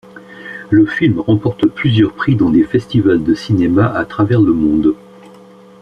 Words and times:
Le 0.71 0.87
film 0.87 1.19
remporte 1.19 1.67
plusieurs 1.67 2.13
prix 2.13 2.35
dans 2.35 2.49
des 2.49 2.63
festivals 2.63 3.23
de 3.23 3.35
cinéma 3.35 3.85
à 3.95 4.03
travers 4.03 4.41
le 4.41 4.51
monde. 4.51 4.95